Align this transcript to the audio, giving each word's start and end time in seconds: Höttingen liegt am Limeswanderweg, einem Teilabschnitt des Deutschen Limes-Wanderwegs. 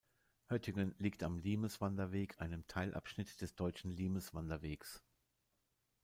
Höttingen 0.47 0.95
liegt 0.97 1.21
am 1.21 1.37
Limeswanderweg, 1.37 2.41
einem 2.41 2.65
Teilabschnitt 2.65 3.39
des 3.39 3.53
Deutschen 3.53 3.91
Limes-Wanderwegs. 3.91 5.03